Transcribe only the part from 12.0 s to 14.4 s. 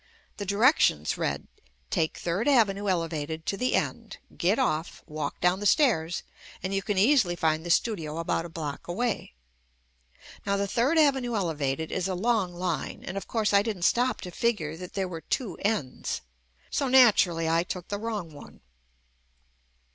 a long line, and of course I didn't stop to